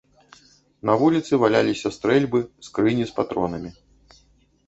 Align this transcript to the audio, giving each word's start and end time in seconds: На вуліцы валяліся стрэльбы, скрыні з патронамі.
На 0.89 0.93
вуліцы 1.01 1.33
валяліся 1.43 1.91
стрэльбы, 1.97 2.39
скрыні 2.69 3.05
з 3.09 3.13
патронамі. 3.17 3.71